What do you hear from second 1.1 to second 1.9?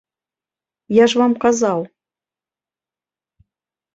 ж вам казаў.